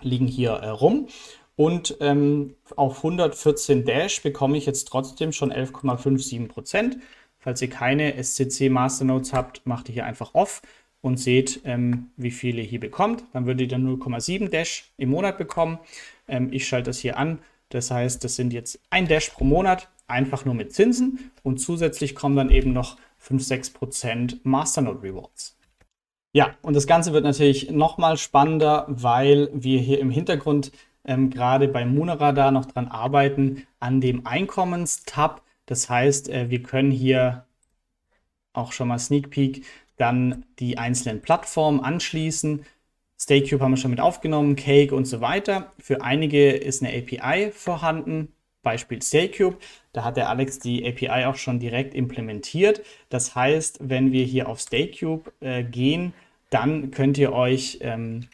liegen 0.00 0.26
hier 0.26 0.50
äh, 0.50 0.68
rum. 0.68 1.08
Und 1.54 1.96
ähm, 2.00 2.56
auf 2.76 2.98
114 2.98 3.84
Dash 3.84 4.22
bekomme 4.22 4.56
ich 4.56 4.66
jetzt 4.66 4.88
trotzdem 4.88 5.32
schon 5.32 5.52
11,57 5.52 6.48
Prozent. 6.48 6.98
Falls 7.38 7.60
ihr 7.60 7.70
keine 7.70 8.22
SCC 8.22 8.68
Masternodes 8.68 9.32
habt, 9.32 9.66
macht 9.66 9.88
ihr 9.88 9.94
hier 9.94 10.06
einfach 10.06 10.34
off 10.34 10.62
und 11.02 11.18
seht, 11.18 11.60
ähm, 11.64 12.10
wie 12.16 12.30
viel 12.30 12.58
ihr 12.58 12.64
hier 12.64 12.80
bekommt. 12.80 13.24
Dann 13.34 13.44
würdet 13.44 13.62
ihr 13.62 13.68
dann 13.68 13.86
0,7 13.86 14.48
Dash 14.48 14.90
im 14.96 15.10
Monat 15.10 15.36
bekommen. 15.36 15.78
Ähm, 16.26 16.48
ich 16.52 16.66
schalte 16.66 16.90
das 16.90 16.98
hier 17.00 17.18
an. 17.18 17.40
Das 17.68 17.90
heißt, 17.90 18.24
das 18.24 18.36
sind 18.36 18.52
jetzt 18.52 18.80
ein 18.88 19.08
Dash 19.08 19.28
pro 19.30 19.44
Monat, 19.44 19.88
einfach 20.06 20.44
nur 20.44 20.54
mit 20.54 20.72
Zinsen. 20.72 21.32
Und 21.42 21.58
zusätzlich 21.58 22.14
kommen 22.14 22.36
dann 22.36 22.50
eben 22.50 22.72
noch 22.72 22.96
5-6% 23.20 24.38
Masternode 24.44 25.02
Rewards. 25.02 25.58
Ja, 26.32 26.54
und 26.62 26.74
das 26.74 26.86
Ganze 26.86 27.12
wird 27.12 27.24
natürlich 27.24 27.70
nochmal 27.70 28.16
spannender, 28.16 28.86
weil 28.88 29.50
wir 29.52 29.80
hier 29.80 29.98
im 30.00 30.10
Hintergrund 30.10 30.72
ähm, 31.04 31.30
gerade 31.30 31.68
bei 31.68 31.84
Munaradar 31.84 32.52
noch 32.52 32.66
dran 32.66 32.88
arbeiten 32.88 33.66
an 33.80 34.00
dem 34.00 34.26
Einkommenstab. 34.26 35.42
Das 35.66 35.90
heißt, 35.90 36.28
äh, 36.28 36.48
wir 36.48 36.62
können 36.62 36.90
hier 36.90 37.44
auch 38.52 38.72
schon 38.72 38.88
mal 38.88 38.98
Sneak 38.98 39.30
Peek 39.30 39.64
dann 40.02 40.44
die 40.58 40.78
einzelnen 40.78 41.22
Plattformen 41.22 41.78
anschließen. 41.78 42.66
StayCube 43.16 43.62
haben 43.62 43.70
wir 43.70 43.76
schon 43.76 43.92
mit 43.92 44.00
aufgenommen, 44.00 44.56
Cake 44.56 44.92
und 44.92 45.04
so 45.04 45.20
weiter. 45.20 45.72
Für 45.78 46.02
einige 46.02 46.50
ist 46.50 46.82
eine 46.82 46.92
API 46.92 47.52
vorhanden, 47.52 48.32
Beispiel 48.64 49.00
StayCube. 49.00 49.58
Da 49.92 50.02
hat 50.02 50.16
der 50.16 50.28
Alex 50.28 50.58
die 50.58 50.84
API 50.84 51.26
auch 51.26 51.36
schon 51.36 51.60
direkt 51.60 51.94
implementiert. 51.94 52.82
Das 53.10 53.36
heißt, 53.36 53.78
wenn 53.80 54.10
wir 54.10 54.24
hier 54.24 54.48
auf 54.48 54.60
StayCube 54.60 55.32
äh, 55.38 55.62
gehen, 55.62 56.14
dann 56.50 56.90
könnt 56.90 57.16
ihr 57.16 57.32
euch 57.32 57.78
ähm, 57.80 58.26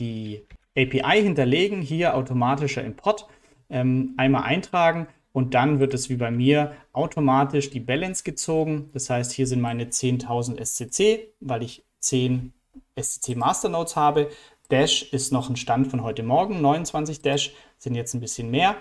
die 0.00 0.42
API 0.76 1.22
hinterlegen, 1.22 1.82
hier 1.82 2.16
automatischer 2.16 2.82
Import, 2.82 3.28
ähm, 3.70 4.14
einmal 4.16 4.42
eintragen 4.42 5.06
und 5.36 5.52
dann 5.52 5.80
wird 5.80 5.92
es 5.92 6.08
wie 6.08 6.16
bei 6.16 6.30
mir 6.30 6.72
automatisch 6.94 7.68
die 7.68 7.78
Balance 7.78 8.24
gezogen. 8.24 8.88
Das 8.94 9.10
heißt, 9.10 9.32
hier 9.32 9.46
sind 9.46 9.60
meine 9.60 9.84
10.000 9.84 10.64
SCC, 10.64 11.28
weil 11.40 11.62
ich 11.62 11.84
10 11.98 12.54
SCC 12.98 13.36
Masternodes 13.36 13.96
habe. 13.96 14.30
Dash 14.70 15.02
ist 15.12 15.34
noch 15.34 15.50
ein 15.50 15.56
Stand 15.56 15.88
von 15.88 16.02
heute 16.02 16.22
Morgen, 16.22 16.62
29 16.62 17.20
Dash 17.20 17.52
sind 17.76 17.96
jetzt 17.96 18.14
ein 18.14 18.20
bisschen 18.20 18.50
mehr. 18.50 18.76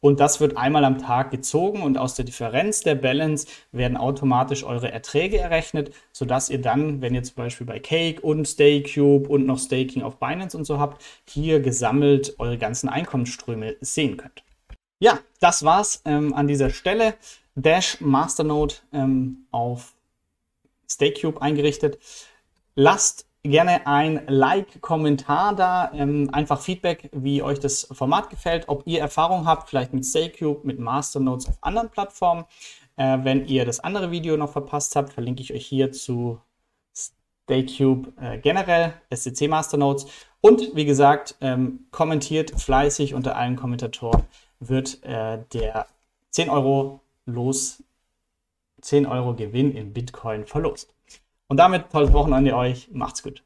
Und 0.00 0.20
das 0.20 0.38
wird 0.38 0.58
einmal 0.58 0.84
am 0.84 0.98
Tag 0.98 1.30
gezogen 1.30 1.80
und 1.80 1.96
aus 1.96 2.14
der 2.14 2.26
Differenz 2.26 2.82
der 2.82 2.96
Balance 2.96 3.46
werden 3.72 3.96
automatisch 3.96 4.64
eure 4.64 4.92
Erträge 4.92 5.38
errechnet, 5.38 5.94
sodass 6.12 6.50
ihr 6.50 6.60
dann, 6.60 7.00
wenn 7.00 7.14
ihr 7.14 7.22
zum 7.22 7.36
Beispiel 7.36 7.66
bei 7.66 7.78
Cake 7.78 8.20
und 8.20 8.46
StayCube 8.46 9.26
und 9.30 9.46
noch 9.46 9.58
Staking 9.58 10.02
auf 10.02 10.18
Binance 10.18 10.58
und 10.58 10.66
so 10.66 10.78
habt, 10.78 11.02
hier 11.26 11.60
gesammelt 11.60 12.34
eure 12.36 12.58
ganzen 12.58 12.90
Einkommensströme 12.90 13.76
sehen 13.80 14.18
könnt. 14.18 14.45
Ja, 14.98 15.18
das 15.40 15.64
war's 15.64 16.02
ähm, 16.04 16.32
an 16.34 16.46
dieser 16.46 16.70
Stelle. 16.70 17.14
Dash 17.54 18.00
Masternode 18.00 18.76
ähm, 18.92 19.46
auf 19.50 19.94
StayCube 20.88 21.40
eingerichtet. 21.40 21.98
Lasst 22.74 23.26
gerne 23.42 23.86
ein 23.86 24.22
Like, 24.26 24.80
Kommentar 24.80 25.54
da, 25.54 25.90
ähm, 25.94 26.30
einfach 26.32 26.60
Feedback, 26.60 27.10
wie 27.12 27.42
euch 27.42 27.60
das 27.60 27.88
Format 27.92 28.30
gefällt, 28.30 28.68
ob 28.68 28.86
ihr 28.86 29.00
Erfahrung 29.00 29.46
habt, 29.46 29.68
vielleicht 29.68 29.92
mit 29.92 30.04
StayCube, 30.04 30.66
mit 30.66 30.78
Masternodes 30.78 31.48
auf 31.48 31.58
anderen 31.60 31.90
Plattformen. 31.90 32.44
Äh, 32.96 33.18
wenn 33.22 33.46
ihr 33.46 33.64
das 33.64 33.80
andere 33.80 34.10
Video 34.10 34.36
noch 34.36 34.50
verpasst 34.50 34.96
habt, 34.96 35.12
verlinke 35.12 35.42
ich 35.42 35.52
euch 35.52 35.66
hier 35.66 35.92
zu 35.92 36.40
StayCube 36.94 38.12
äh, 38.20 38.38
generell, 38.38 38.94
SCC 39.14 39.48
Masternodes. 39.48 40.06
Und 40.40 40.74
wie 40.74 40.84
gesagt, 40.84 41.36
ähm, 41.40 41.86
kommentiert 41.90 42.50
fleißig 42.60 43.14
unter 43.14 43.36
allen 43.36 43.56
Kommentatoren, 43.56 44.22
wird 44.60 45.02
äh, 45.04 45.38
der 45.52 45.86
10 46.30 46.50
Euro 46.50 47.00
los, 47.24 47.82
10 48.80 49.06
Euro 49.06 49.34
Gewinn 49.34 49.74
in 49.74 49.92
Bitcoin 49.92 50.46
verlost. 50.46 50.94
Und 51.48 51.58
damit 51.58 51.90
tolles 51.90 52.12
Wochenende 52.12 52.56
euch. 52.56 52.88
Macht's 52.92 53.22
gut. 53.22 53.42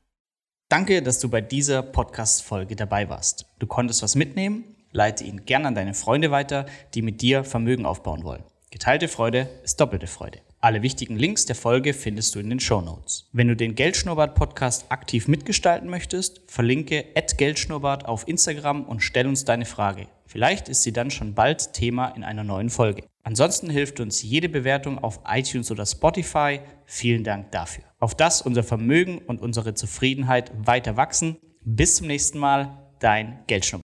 Danke, 0.68 1.02
dass 1.02 1.18
du 1.18 1.28
bei 1.28 1.40
dieser 1.40 1.82
Podcast-Folge 1.82 2.76
dabei 2.76 3.08
warst. 3.08 3.46
Du 3.58 3.66
konntest 3.66 4.02
was 4.02 4.14
mitnehmen? 4.14 4.76
Leite 4.92 5.24
ihn 5.24 5.44
gern 5.44 5.66
an 5.66 5.74
deine 5.74 5.94
Freunde 5.94 6.30
weiter, 6.30 6.66
die 6.94 7.02
mit 7.02 7.22
dir 7.22 7.44
Vermögen 7.44 7.86
aufbauen 7.86 8.24
wollen. 8.24 8.44
Geteilte 8.70 9.08
Freude 9.08 9.48
ist 9.64 9.80
doppelte 9.80 10.06
Freude. 10.06 10.40
Alle 10.62 10.82
wichtigen 10.82 11.16
Links 11.16 11.46
der 11.46 11.56
Folge 11.56 11.94
findest 11.94 12.34
du 12.34 12.38
in 12.38 12.50
den 12.50 12.60
Show 12.60 12.82
Notes. 12.82 13.30
Wenn 13.32 13.48
du 13.48 13.56
den 13.56 13.74
Geldschnurrbart-Podcast 13.74 14.92
aktiv 14.92 15.26
mitgestalten 15.26 15.88
möchtest, 15.88 16.42
verlinke 16.48 17.06
Geldschnurrbart 17.38 18.04
auf 18.04 18.28
Instagram 18.28 18.84
und 18.84 19.00
stell 19.00 19.26
uns 19.26 19.46
deine 19.46 19.64
Frage. 19.64 20.06
Vielleicht 20.26 20.68
ist 20.68 20.82
sie 20.82 20.92
dann 20.92 21.10
schon 21.10 21.34
bald 21.34 21.72
Thema 21.72 22.08
in 22.08 22.24
einer 22.24 22.44
neuen 22.44 22.68
Folge. 22.68 23.04
Ansonsten 23.22 23.70
hilft 23.70 24.00
uns 24.00 24.22
jede 24.22 24.50
Bewertung 24.50 24.98
auf 24.98 25.20
iTunes 25.26 25.70
oder 25.70 25.86
Spotify. 25.86 26.60
Vielen 26.84 27.24
Dank 27.24 27.52
dafür. 27.52 27.84
Auf 27.98 28.14
das 28.14 28.42
unser 28.42 28.62
Vermögen 28.62 29.16
und 29.16 29.40
unsere 29.40 29.72
Zufriedenheit 29.72 30.52
weiter 30.66 30.98
wachsen. 30.98 31.38
Bis 31.62 31.96
zum 31.96 32.06
nächsten 32.06 32.38
Mal, 32.38 32.76
dein 32.98 33.38
Geldschnurrbart. 33.46 33.78